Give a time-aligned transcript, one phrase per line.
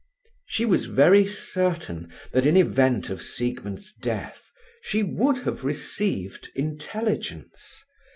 [0.47, 4.49] She was very certain that in event of Siegmund's death,
[4.81, 7.83] she would have received intelligence.